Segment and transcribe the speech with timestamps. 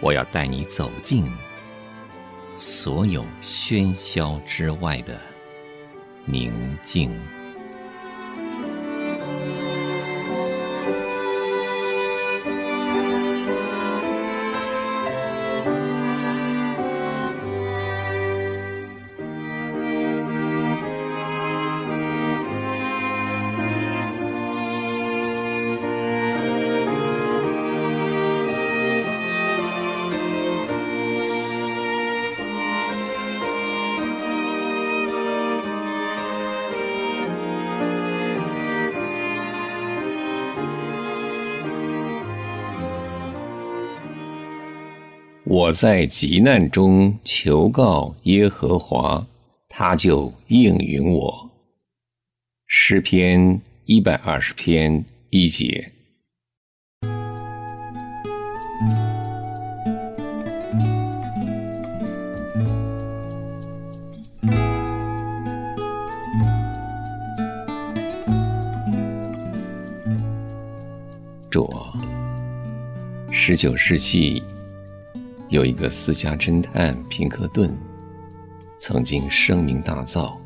[0.00, 1.30] 我要带你走进
[2.56, 5.18] 所有喧嚣之外的
[6.24, 7.39] 宁静。
[45.60, 49.26] 我在急难中求告耶和华，
[49.68, 51.50] 他就应允我。
[52.66, 55.92] 诗篇一百二十篇一节。
[71.50, 71.68] 主，
[73.30, 74.42] 十九世纪。
[75.50, 77.76] 有一个私家侦探平克顿，
[78.78, 80.36] 曾经声名大噪，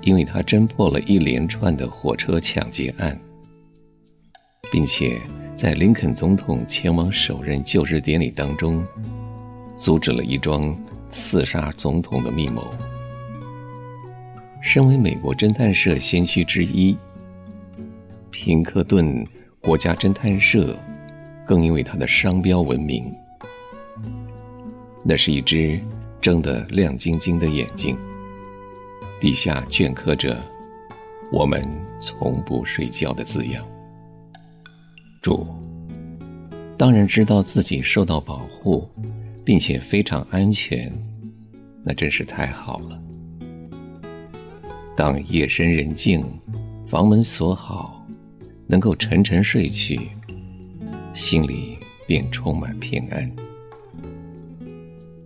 [0.00, 3.20] 因为他侦破了一连串的火车抢劫案，
[4.72, 5.20] 并且
[5.54, 8.82] 在林肯总统前往首任就职典礼当中，
[9.76, 10.74] 阻止了一桩
[11.10, 12.66] 刺杀总统的密谋。
[14.62, 16.96] 身为美国侦探社先驱之一，
[18.30, 19.22] 平克顿
[19.60, 20.74] 国家侦探社
[21.46, 23.14] 更因为他的商标闻名。
[25.08, 25.80] 那是一只
[26.20, 27.96] 睁得亮晶晶的眼睛，
[29.20, 30.42] 底下镌刻着
[31.30, 31.64] “我们
[32.00, 33.64] 从不睡觉”的字样。
[35.22, 35.46] 主
[36.76, 38.88] 当然知道自己受到保护，
[39.44, 40.92] 并且非常安全，
[41.84, 43.00] 那真是太好了。
[44.96, 46.24] 当夜深人静，
[46.88, 48.04] 房门锁好，
[48.66, 50.00] 能够沉沉睡去，
[51.14, 51.78] 心里
[52.08, 53.30] 便充满平安。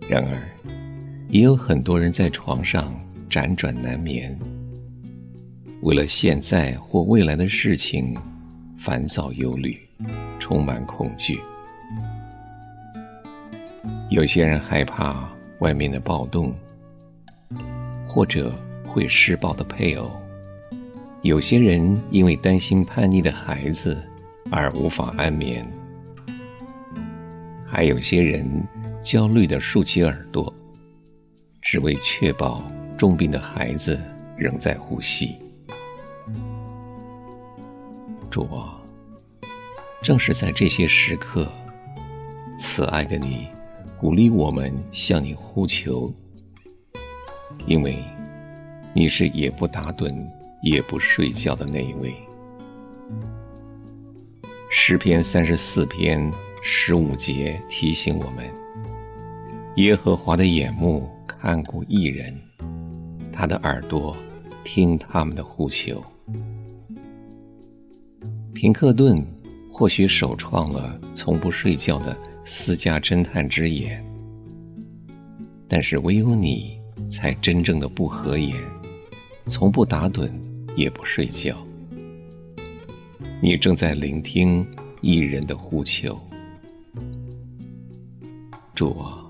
[0.09, 0.37] 然而，
[1.29, 2.93] 也有很多人在床上
[3.29, 4.37] 辗转难眠，
[5.81, 8.17] 为了现在或未来的事情
[8.77, 9.79] 烦躁忧虑，
[10.37, 11.39] 充满恐惧。
[14.09, 15.29] 有些人害怕
[15.59, 16.53] 外面的暴动，
[18.05, 20.09] 或者会施暴的配偶；
[21.21, 23.97] 有些人因为担心叛逆的孩子
[24.49, 25.63] 而无法安眠；
[27.65, 28.45] 还有些人。
[29.03, 30.53] 焦虑地竖起耳朵，
[31.61, 32.63] 只为确保
[32.95, 33.99] 重病的孩子
[34.37, 35.35] 仍在呼吸。
[38.29, 38.79] 主啊，
[40.01, 41.51] 正是在这些时刻，
[42.59, 43.47] 慈爱的你
[43.97, 46.13] 鼓励我们向你呼求，
[47.65, 47.97] 因为
[48.93, 50.15] 你是也不打盹
[50.61, 52.13] 也不睡觉的那一位。
[54.69, 56.31] 诗篇三十四篇
[56.61, 58.60] 十五节提醒我们。
[59.77, 62.37] 耶和华的眼目看顾一人，
[63.31, 64.15] 他的耳朵
[64.65, 66.03] 听他们的呼求。
[68.53, 69.25] 平克顿
[69.71, 74.03] 或许首创了从不睡觉的私家侦探之眼，
[75.69, 76.77] 但是唯有你
[77.09, 78.61] 才真正的不合眼，
[79.47, 80.29] 从不打盹
[80.75, 81.55] 也不睡觉。
[83.41, 84.67] 你正在聆听
[84.99, 86.19] 义人的呼求，
[88.75, 89.20] 主啊。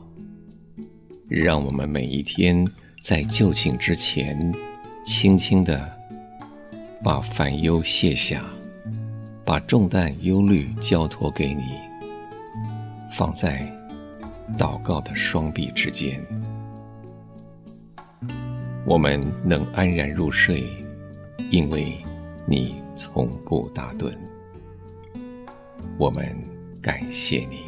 [1.34, 2.68] 让我们每一天
[3.02, 4.54] 在就寝之前，
[5.06, 5.90] 轻轻地
[7.02, 8.44] 把烦忧卸下，
[9.46, 11.64] 把重担忧虑交托给你，
[13.14, 13.66] 放在
[14.58, 16.22] 祷告的双臂之间。
[18.86, 20.66] 我们能安然入睡，
[21.50, 21.96] 因为
[22.46, 24.14] 你从不打盹。
[25.98, 26.36] 我们
[26.82, 27.62] 感谢你，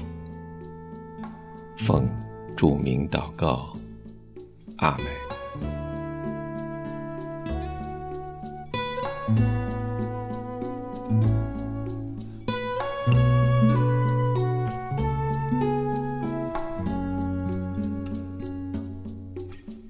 [1.78, 2.06] 奉
[2.56, 3.74] 著名祷告，
[4.78, 5.06] 阿门。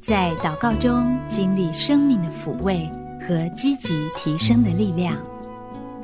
[0.02, 2.90] 在祷告中经历生命的抚慰
[3.22, 5.16] 和积极提升的力量，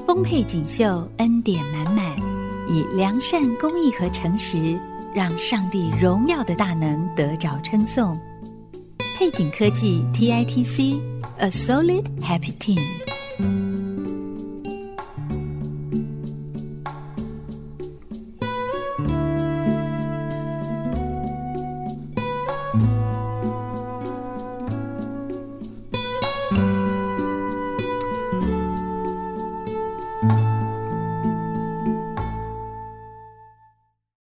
[0.07, 2.17] 丰沛锦绣，恩典满满，
[2.69, 4.79] 以良善、公益和诚实，
[5.13, 8.19] 让上帝荣耀的大能得着称颂。
[9.17, 12.79] 配景科技 TITC，A Solid Happy Team。